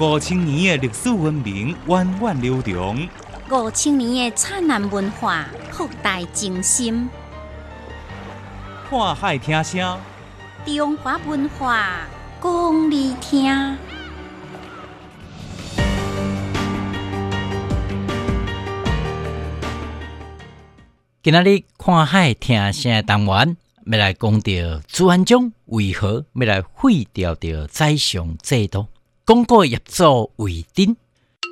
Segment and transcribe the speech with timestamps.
[0.00, 3.08] 五千年的历史文明源远流长，
[3.50, 7.08] 五千年的灿烂文化博大精深。
[8.88, 9.98] 看海听声，
[10.64, 12.06] 中华文化
[12.40, 13.76] 讲你听。
[21.24, 23.56] 今仔日看海听声的单元，
[23.86, 24.52] 要来讲到
[24.86, 28.86] 朱元璋为何要来废掉掉宰相制度？
[29.28, 30.96] 讲过业做为顶，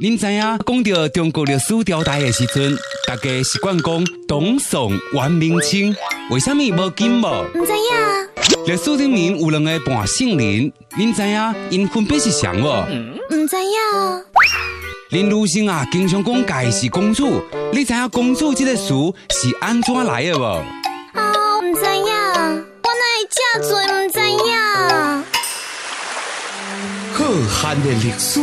[0.01, 2.75] 您知影讲到中国历史朝代的时阵，
[3.07, 5.95] 大家习惯讲董宋、元、明、清，
[6.31, 7.45] 为什么无金无？
[7.55, 12.65] 唔知影，历史里面有两个半圣人，您知影因分别是谁无？
[12.65, 14.25] 唔知影，
[15.11, 17.43] 林如生啊，经常讲家是公主，
[17.75, 18.89] 你知影公主这个词
[19.29, 20.63] 是安怎来的无？
[21.13, 24.16] 哦，唔知影，我哪会这多唔知
[27.67, 28.39] 浩瀚的历史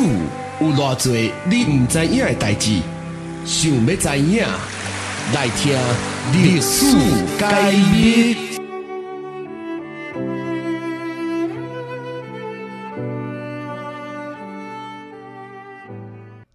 [0.60, 1.14] 有偌多
[1.50, 2.82] 你唔知影的代志，
[3.46, 4.46] 想要知影，
[5.34, 5.74] 来听
[6.34, 6.94] 历史
[7.40, 8.36] 解密。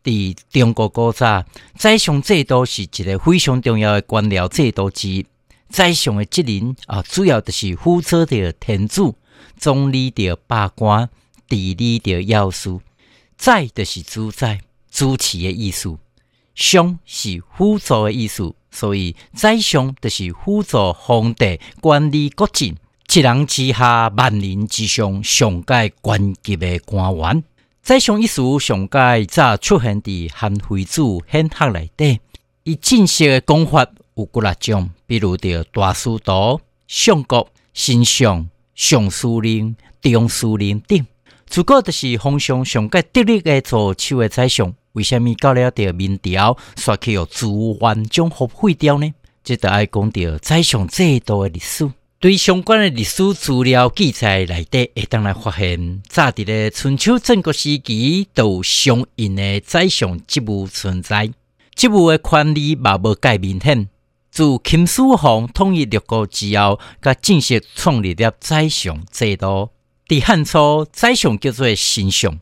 [0.04, 1.42] 伫中国古早，
[1.74, 5.26] 宰相制度是一个非常重要的官僚制度之一。
[5.70, 9.14] 宰相的职能啊，主要就是负责着天子，
[9.56, 11.08] 总理着百官，
[11.48, 12.78] 治理着要事。
[13.36, 14.60] 宰就是主宰、
[14.90, 15.96] 主持的意思，
[16.54, 22.76] 相是辅助的意思，所以宰相就是辅助皇帝管理国政，
[23.14, 27.44] 一人之下，万人之上，上界关级的官员。
[27.80, 32.20] 宰相一词上界早出现伫韩非子显学内底，
[32.64, 41.06] 伊正式的讲法有几六种，比如着大司徒、相国、丞相、尚书令、中书令等。
[41.52, 49.12] 如果就是皇上上界得力的做手的宰相，为什么到了着明朝，煞去由朱元璋复废掉呢？
[49.42, 51.90] 这就爱讲到宰相制度的历史。
[52.20, 61.30] 对相关的历史资料记载内底，会当来发现，早伫咧春秋战国时期，都有相应的宰相职务存在。
[61.74, 63.88] 职务的权利嘛无介明显。
[64.30, 69.70] 自秦始皇统一六国之后，甲正式创立了宰相制度。
[70.08, 72.40] 伫汉初，宰相叫做丞相，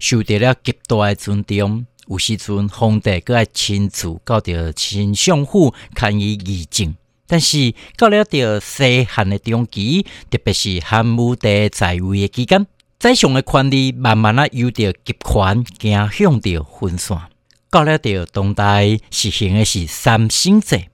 [0.00, 1.84] 受到了极大的尊重。
[2.06, 6.94] 有时阵，皇帝搁爱亲自到着丞相府看伊议政。
[7.26, 12.66] 但是到了着西汉的中期，特别是汉武帝在位的期间，
[12.98, 17.28] 宰相的权力慢慢啊由着集权，行向着分散。
[17.68, 20.86] 到了着当代实行的是三省制，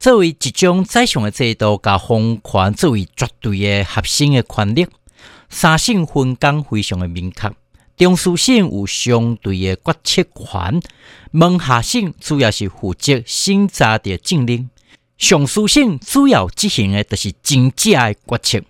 [0.00, 4.88] 作为一种宰相的制度，甲皇权作为绝对的核心的权力。
[5.50, 7.52] 三省分工非常的明确，
[7.96, 10.80] 中书省有相对的决策权，
[11.32, 14.70] 门下省主要是负责审查的政令。
[15.18, 18.64] 上书省主要执行的就是政治的决策，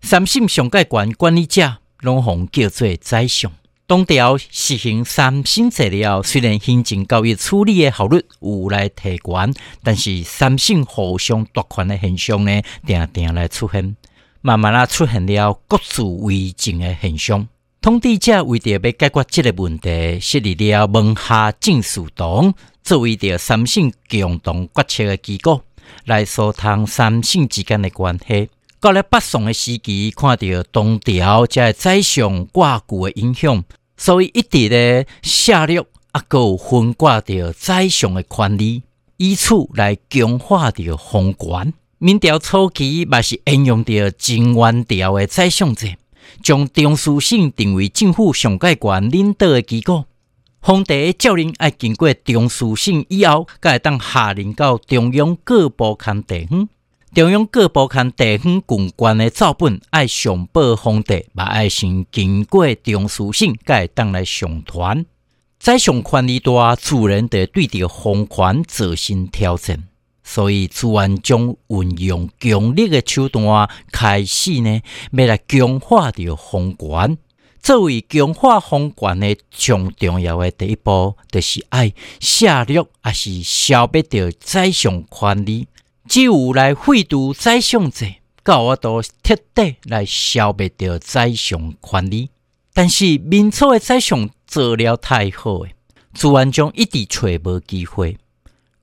[0.00, 3.52] 三省上届管管理者拢互叫做宰相。
[3.86, 13.94] 当朝实行三省制了，虽然行政教育处理的效率有来提悬，但是三省互相夺权的现象呢，定定来出现，
[14.46, 17.48] 慢慢啊出现了各自为政的现象。
[17.80, 22.52] 统治者为着要解决这个问题，设立了门下政事堂，
[22.82, 25.62] 作为着三省共同决策的机构。
[26.04, 28.50] 来疏通三省之间的关系。
[28.80, 33.64] 到了北宋的时期，看到东条在宰相挂据的影响，
[33.96, 35.80] 所以一直咧下略
[36.12, 38.82] 啊，有分挂着宰相的权利，
[39.16, 41.72] 以此来强化着皇权。
[42.04, 45.96] 明朝初期，嘛是应用着金元朝的宰相制，
[46.42, 50.04] 将中书省定为政府上界权领导的机构。
[50.60, 56.68] 皇帝诏令爱经过中书省以后，才会当下令到中央各部刊地方。
[57.14, 65.06] 中央各部刊地方共关的照本爱上报皇帝，嘛爱先经过中书省，才会当来上传。
[65.58, 69.84] 宰相权力大，自然得对着皇权自身挑战。
[70.24, 74.80] 所以朱元璋运用强力的手段，开始呢，
[75.12, 77.18] 要来强化着皇权。
[77.62, 85.68] 作为强化皇权的上重要的第一步，就是爱下略，也是消灭掉宰相权力。
[86.06, 92.30] 只有来废除宰相制，到我都彻底来消灭掉宰相权力。
[92.74, 95.62] 但是明朝的宰相做了太好，
[96.12, 98.18] 朱元璋一直找无机会。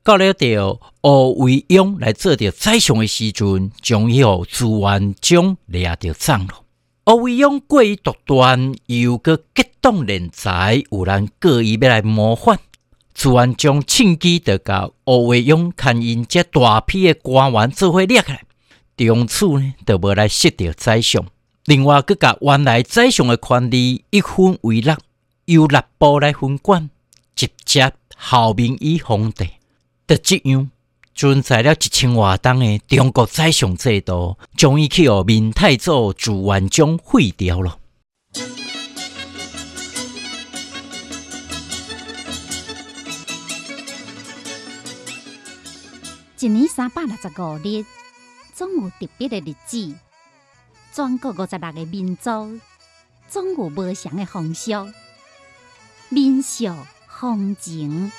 [0.04, 6.64] 到了着吴维庸来做着宰相的时阵，终于朱元璋抓着掌了。
[7.04, 12.58] 欧维勇过于独断，又个激动人才，有人故意要来模仿，
[13.14, 18.44] 朱元璋趁机得甲欧维勇牵因这大批的官员做伙掠起来，
[18.98, 21.24] 从此呢，就无来失掉宰相。
[21.66, 24.96] 另外，佮甲原来宰相的权力一分为六，
[25.46, 26.90] 由六部来分管，
[27.36, 29.61] 直接效命于皇帝。
[30.18, 30.70] 这样，
[31.14, 37.78] 存在了一千多档的中国宰相制度，终于去予明太祖朱元璋废掉了。
[46.40, 47.86] 一年三百六十五日，
[48.56, 49.96] 总有特别的日子。
[50.92, 52.60] 全国五十六个民族，
[53.30, 54.72] 总有不祥的风俗、
[56.10, 56.66] 民俗、
[57.08, 58.12] 风情。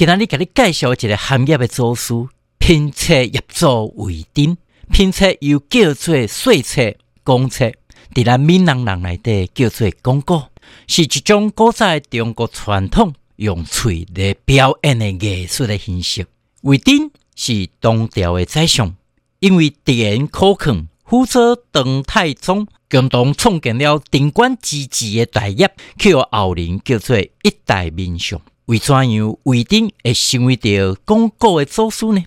[0.00, 2.14] 今仔日甲你介绍一个行业的祖师，
[2.56, 4.56] 拼册业祖为丁，
[4.90, 7.70] 拼册又叫做碎册、公册，
[8.14, 10.48] 伫咱闽南人内底叫做广告，
[10.86, 16.26] 是一种古早中国传统用喙来表演的艺术的形式。
[16.62, 18.96] 为丁是东朝的宰相，
[19.40, 28.40] 因为敌人可抗，辅佐唐太宗，共同创建了定官之治的大业，叫后人叫做一代名相。
[28.70, 32.22] 为怎样魏丁会成为着讲古的祖师呢？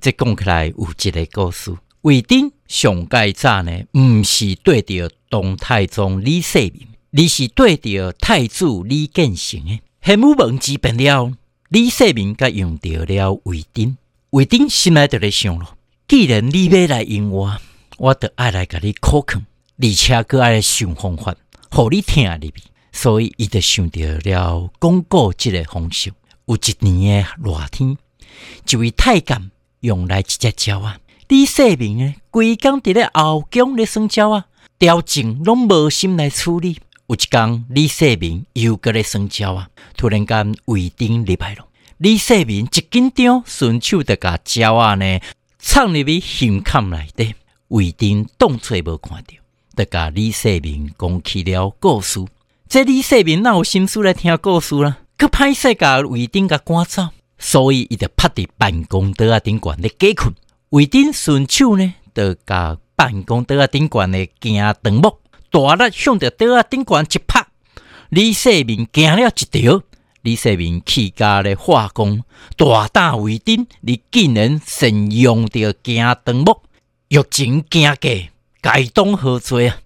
[0.00, 1.76] 这讲起来有一个故事。
[2.00, 9.78] 魏丁上盖早呢，毋是对着唐太宗李世民，而是对着太子李建成的。
[10.00, 11.30] 玄武门之变了，
[11.68, 13.98] 李世民甲用着了魏丁。
[14.30, 15.76] 魏丁心内就咧想咯：
[16.08, 17.58] 既然你要来用我，
[17.98, 19.44] 我得爱来甲你考抗，
[19.76, 21.34] 而且佮爱想方法，
[21.70, 22.54] 互你听入去。
[22.94, 26.12] 所以，伊就想到了广告即个方式。
[26.46, 27.98] 有一年的热天，
[28.70, 29.50] 一位太监
[29.80, 31.00] 用来一只鸟啊。
[31.26, 34.46] 李世民呢，规工伫咧后宫咧耍鸟啊，
[34.78, 36.78] 调情拢无心来处理。
[37.08, 41.66] 有一工，李世民又搁咧耍鸟啊，突然间胃顶入来了。
[41.98, 45.18] 李世民一紧张，顺手就甲鸟啊呢
[45.58, 47.34] 藏入去胸坎内底，
[47.68, 49.34] 胃顶当作无看到，
[49.76, 52.24] 就甲李世民讲起了故事。
[52.74, 54.98] 这李世民哪有心思来听故事啦？
[55.16, 60.34] 佮歹势甲魏丁甲赶走，所以伊就趴伫办公桌啊顶悬咧假困。
[60.70, 67.46] 魏丁顺手呢，就甲办公桌啊顶悬咧惊长木，大力向着桌啊顶悬一拍。
[68.08, 69.80] 李世民惊了一条，
[70.22, 72.24] 李世民气甲咧化工，
[72.56, 76.60] 大胆魏丁，你竟然善用着惊长木，
[77.06, 79.76] 欲情惊架，该当何罪啊？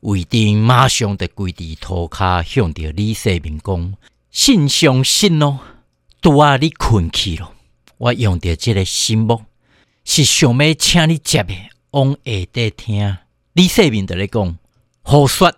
[0.00, 3.94] 魏丁马上就跪伫涂骹，向着李世民讲
[4.30, 5.58] ：“信上信咯，
[6.22, 7.52] 拄啊你困去咯，
[7.96, 9.42] 我用着这个心木，
[10.04, 11.52] 是想要请你接的，
[11.90, 13.16] 往下底听。”
[13.54, 14.56] 李世民就咧讲
[15.02, 15.52] ：“胡说！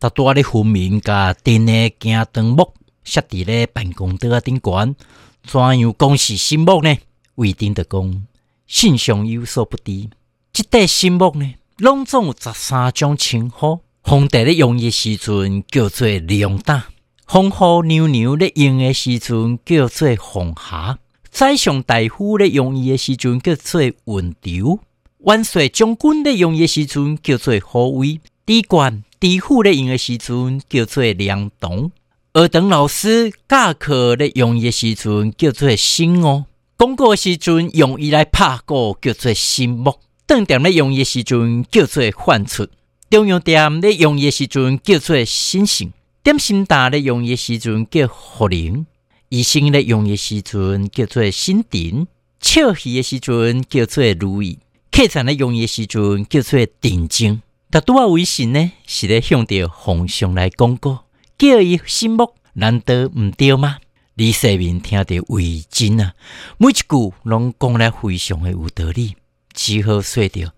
[0.00, 2.74] 他拄啊咧分明甲顶的惊灯木，
[3.04, 4.96] 设伫咧办公桌顶悬，
[5.44, 6.92] 怎样讲是心木呢？”
[7.36, 8.26] 魏丁就讲
[8.66, 10.10] ：“信上有所不知，
[10.52, 13.80] 即块心木呢？”拢总有十三种称呼。
[14.02, 16.86] 皇帝咧用的时阵叫做龙大，
[17.26, 20.98] 皇后娘娘咧用的时阵叫做红霞，
[21.30, 24.78] 宰相大夫咧用伊的时阵叫做温柔，
[25.18, 31.92] 万岁将军咧用伊的时阵叫做护卫，地官地府咧用的时阵叫做良同，
[32.32, 36.46] 二等老师教课咧用伊的时阵叫做新哦，
[36.78, 39.96] 讲过时阵用伊来拍鼓叫做新木。
[40.26, 42.66] 顿点咧用的时阵叫做唤出，
[43.08, 45.92] 中央点咧用的时阵叫做心性，
[46.24, 48.86] 点心大咧用的时阵叫福灵，
[49.28, 52.08] 医生咧用的时阵叫做心定，
[52.40, 54.58] 笑戏的时阵叫做如意，
[54.90, 57.40] 客栈咧用的时阵叫做定睛。
[57.70, 61.04] 但拄啊微信呢是咧向着皇上来讲过，
[61.38, 63.78] 叫伊心目，难得毋对吗？
[64.14, 66.14] 李世民听着为真啊，
[66.58, 69.14] 每一句拢讲来非常的有道理。
[69.56, 70.52] 只好说着，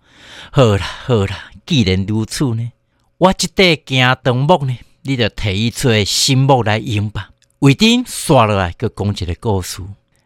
[0.51, 2.71] 好啦好啦，既然如此呢，
[3.17, 7.31] 我即块惊灯木呢，你就摕伊做新木来用吧。
[7.59, 9.81] 为丁刷落来，佮讲一个故事。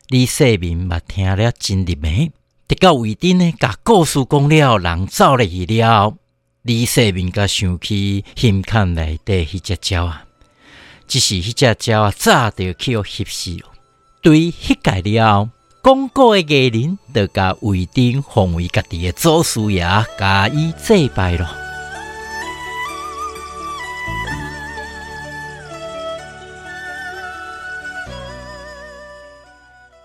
[0.08, 2.32] 李世民嘛听了真入迷，
[2.68, 6.16] 直到为丁呢，甲故事讲了，人走了去了。
[6.64, 10.26] 李世民甲想起心坎内底迄只鸟啊，
[11.08, 13.70] 只是迄只鸟啊，早就去互翕死了。
[14.22, 15.50] 对迄界了。
[15.84, 19.84] 讲古的艺人，就甲为丁奉为家己的祖师爷，
[20.18, 21.63] 加以祭拜了。